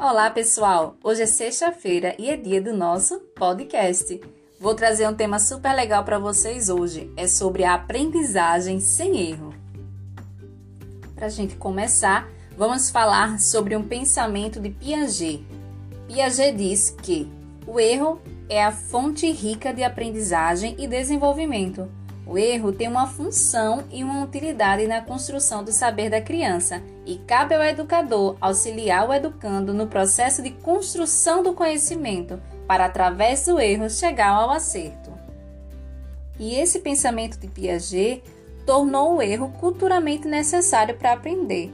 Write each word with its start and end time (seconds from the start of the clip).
Olá, 0.00 0.28
pessoal! 0.28 0.96
Hoje 1.04 1.22
é 1.22 1.26
sexta-feira 1.26 2.16
e 2.18 2.28
é 2.28 2.36
dia 2.36 2.60
do 2.60 2.76
nosso 2.76 3.20
podcast. 3.36 4.20
Vou 4.58 4.74
trazer 4.74 5.08
um 5.08 5.14
tema 5.14 5.38
super 5.38 5.72
legal 5.72 6.04
para 6.04 6.18
vocês 6.18 6.68
hoje. 6.68 7.12
É 7.16 7.28
sobre 7.28 7.62
a 7.62 7.74
aprendizagem 7.74 8.80
sem 8.80 9.30
erro. 9.30 9.54
Para 11.14 11.26
a 11.26 11.30
gente 11.30 11.54
começar, 11.54 12.28
vamos 12.58 12.90
falar 12.90 13.38
sobre 13.38 13.76
um 13.76 13.86
pensamento 13.86 14.58
de 14.58 14.68
Piaget. 14.68 15.46
Piaget 16.08 16.56
diz 16.56 16.90
que 16.90 17.30
o 17.64 17.78
erro 17.78 18.20
é 18.48 18.64
a 18.64 18.72
fonte 18.72 19.30
rica 19.30 19.72
de 19.72 19.84
aprendizagem 19.84 20.74
e 20.76 20.88
desenvolvimento. 20.88 21.88
O 22.26 22.38
erro 22.38 22.72
tem 22.72 22.88
uma 22.88 23.06
função 23.06 23.84
e 23.90 24.02
uma 24.02 24.24
utilidade 24.24 24.86
na 24.86 25.02
construção 25.02 25.62
do 25.62 25.70
saber 25.70 26.08
da 26.08 26.22
criança 26.22 26.82
e 27.04 27.18
cabe 27.18 27.54
ao 27.54 27.62
educador 27.62 28.36
auxiliar 28.40 29.06
o 29.06 29.12
educando 29.12 29.74
no 29.74 29.86
processo 29.86 30.42
de 30.42 30.50
construção 30.50 31.42
do 31.42 31.52
conhecimento 31.52 32.40
para, 32.66 32.86
através 32.86 33.44
do 33.44 33.60
erro, 33.60 33.90
chegar 33.90 34.30
ao 34.30 34.50
acerto. 34.50 35.12
E 36.38 36.54
esse 36.54 36.78
pensamento 36.78 37.38
de 37.38 37.46
Piaget 37.46 38.22
tornou 38.64 39.16
o 39.16 39.22
erro 39.22 39.50
culturalmente 39.60 40.26
necessário 40.26 40.96
para 40.96 41.12
aprender. 41.12 41.70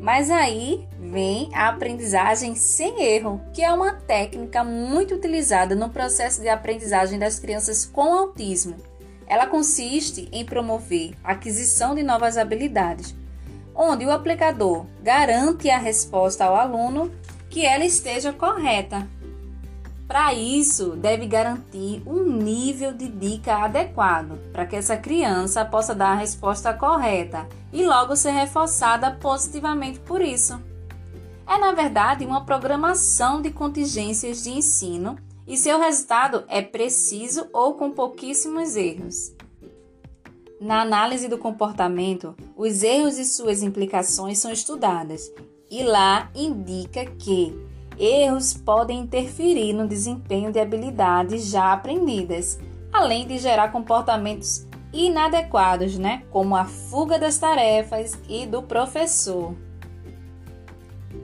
Mas 0.00 0.30
aí 0.30 0.88
vem 0.98 1.50
a 1.52 1.68
aprendizagem 1.68 2.54
sem 2.54 3.02
erro, 3.02 3.38
que 3.52 3.62
é 3.62 3.70
uma 3.70 3.92
técnica 3.92 4.64
muito 4.64 5.14
utilizada 5.14 5.74
no 5.74 5.90
processo 5.90 6.40
de 6.40 6.48
aprendizagem 6.48 7.18
das 7.18 7.38
crianças 7.38 7.84
com 7.84 8.14
autismo 8.14 8.76
ela 9.30 9.46
consiste 9.46 10.28
em 10.32 10.44
promover 10.44 11.14
a 11.22 11.30
aquisição 11.30 11.94
de 11.94 12.02
novas 12.02 12.36
habilidades, 12.36 13.14
onde 13.72 14.04
o 14.04 14.10
aplicador 14.10 14.86
garante 15.00 15.70
a 15.70 15.78
resposta 15.78 16.44
ao 16.44 16.56
aluno 16.56 17.12
que 17.48 17.64
ela 17.64 17.84
esteja 17.84 18.32
correta. 18.32 19.06
Para 20.08 20.34
isso, 20.34 20.96
deve 20.96 21.26
garantir 21.26 22.02
um 22.04 22.24
nível 22.24 22.92
de 22.92 23.06
dica 23.06 23.58
adequado 23.58 24.36
para 24.52 24.66
que 24.66 24.74
essa 24.74 24.96
criança 24.96 25.64
possa 25.64 25.94
dar 25.94 26.10
a 26.10 26.16
resposta 26.16 26.74
correta 26.74 27.46
e 27.72 27.86
logo 27.86 28.16
ser 28.16 28.32
reforçada 28.32 29.12
positivamente 29.12 30.00
por 30.00 30.20
isso. 30.20 30.60
É, 31.46 31.56
na 31.56 31.70
verdade, 31.70 32.26
uma 32.26 32.44
programação 32.44 33.40
de 33.40 33.52
contingências 33.52 34.42
de 34.42 34.50
ensino 34.50 35.16
e 35.50 35.56
seu 35.56 35.80
resultado 35.80 36.44
é 36.46 36.62
preciso 36.62 37.48
ou 37.52 37.74
com 37.74 37.90
pouquíssimos 37.90 38.76
erros. 38.76 39.34
Na 40.60 40.80
análise 40.80 41.26
do 41.26 41.36
comportamento, 41.36 42.36
os 42.56 42.84
erros 42.84 43.18
e 43.18 43.24
suas 43.24 43.60
implicações 43.60 44.38
são 44.38 44.52
estudadas, 44.52 45.28
e 45.68 45.82
lá 45.82 46.30
indica 46.36 47.04
que 47.04 47.52
erros 47.98 48.54
podem 48.54 49.00
interferir 49.00 49.72
no 49.72 49.88
desempenho 49.88 50.52
de 50.52 50.60
habilidades 50.60 51.46
já 51.46 51.72
aprendidas, 51.72 52.60
além 52.92 53.26
de 53.26 53.36
gerar 53.36 53.72
comportamentos 53.72 54.68
inadequados, 54.92 55.98
né, 55.98 56.22
como 56.30 56.54
a 56.54 56.64
fuga 56.64 57.18
das 57.18 57.38
tarefas 57.38 58.16
e 58.28 58.46
do 58.46 58.62
professor. 58.62 59.56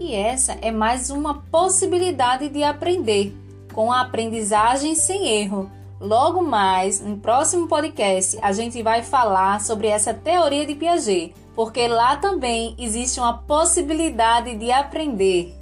E 0.00 0.16
essa 0.16 0.54
é 0.54 0.72
mais 0.72 1.10
uma 1.10 1.42
possibilidade 1.42 2.48
de 2.48 2.64
aprender 2.64 3.45
com 3.76 3.92
a 3.92 4.00
aprendizagem 4.00 4.94
sem 4.94 5.28
erro. 5.28 5.70
Logo 6.00 6.42
mais, 6.42 6.98
no 7.00 7.18
próximo 7.18 7.68
podcast, 7.68 8.38
a 8.40 8.50
gente 8.50 8.82
vai 8.82 9.02
falar 9.02 9.60
sobre 9.60 9.86
essa 9.86 10.14
teoria 10.14 10.64
de 10.64 10.74
Piaget, 10.74 11.34
porque 11.54 11.86
lá 11.86 12.16
também 12.16 12.74
existe 12.78 13.20
uma 13.20 13.34
possibilidade 13.36 14.56
de 14.56 14.72
aprender. 14.72 15.54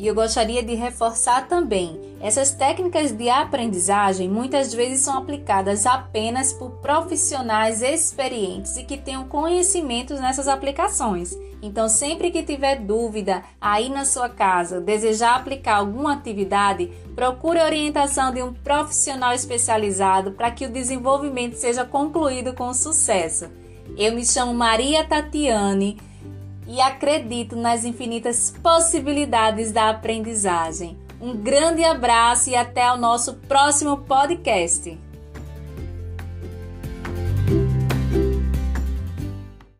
E 0.00 0.06
eu 0.06 0.14
gostaria 0.14 0.62
de 0.62 0.74
reforçar 0.74 1.46
também: 1.46 2.00
essas 2.22 2.52
técnicas 2.52 3.12
de 3.12 3.28
aprendizagem 3.28 4.30
muitas 4.30 4.72
vezes 4.72 5.02
são 5.02 5.18
aplicadas 5.18 5.84
apenas 5.84 6.54
por 6.54 6.70
profissionais 6.80 7.82
experientes 7.82 8.78
e 8.78 8.84
que 8.84 8.96
tenham 8.96 9.28
conhecimentos 9.28 10.18
nessas 10.18 10.48
aplicações. 10.48 11.36
Então, 11.60 11.86
sempre 11.86 12.30
que 12.30 12.42
tiver 12.42 12.76
dúvida 12.76 13.42
aí 13.60 13.90
na 13.90 14.06
sua 14.06 14.30
casa, 14.30 14.80
desejar 14.80 15.36
aplicar 15.36 15.76
alguma 15.76 16.14
atividade, 16.14 16.90
procure 17.14 17.60
a 17.60 17.66
orientação 17.66 18.32
de 18.32 18.42
um 18.42 18.54
profissional 18.54 19.34
especializado 19.34 20.32
para 20.32 20.50
que 20.50 20.64
o 20.64 20.72
desenvolvimento 20.72 21.56
seja 21.56 21.84
concluído 21.84 22.54
com 22.54 22.72
sucesso. 22.72 23.50
Eu 23.98 24.14
me 24.14 24.24
chamo 24.24 24.54
Maria 24.54 25.04
Tatiane 25.04 25.98
e 26.70 26.80
acredito 26.80 27.56
nas 27.56 27.84
infinitas 27.84 28.54
possibilidades 28.62 29.72
da 29.72 29.90
aprendizagem. 29.90 30.96
Um 31.20 31.36
grande 31.36 31.82
abraço 31.82 32.48
e 32.48 32.54
até 32.54 32.92
o 32.92 32.96
nosso 32.96 33.34
próximo 33.48 33.98
podcast. 33.98 34.96